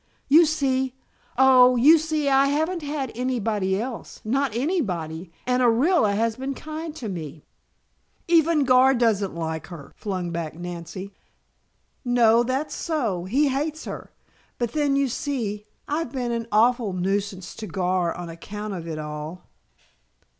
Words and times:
You 0.27 0.47
see 0.47 0.95
oh, 1.37 1.75
you 1.75 1.99
see 1.99 2.27
I 2.27 2.47
haven't 2.47 2.81
had 2.81 3.11
any 3.13 3.39
body 3.39 3.79
else; 3.79 4.19
not 4.25 4.55
anybody, 4.55 5.31
and 5.45 5.61
Orilla 5.61 6.15
has 6.15 6.37
been 6.37 6.55
kind 6.55 6.95
to 6.95 7.07
me" 7.07 7.45
"Even 8.27 8.63
Gar 8.63 8.95
doesn't 8.95 9.35
like 9.35 9.67
her," 9.67 9.91
flung 9.95 10.31
back 10.31 10.55
Nancy. 10.55 11.13
"No, 12.03 12.41
that's 12.41 12.73
so. 12.73 13.25
He 13.25 13.49
hates 13.49 13.85
her. 13.85 14.11
But 14.57 14.71
then 14.71 14.95
you 14.95 15.07
see, 15.07 15.67
I've 15.87 16.11
been 16.11 16.31
an 16.31 16.47
awful 16.51 16.93
nuisance 16.93 17.53
to 17.57 17.67
Gar 17.67 18.11
on 18.11 18.27
account 18.27 18.73
of 18.73 18.87
it 18.87 18.97
all." 18.97 19.43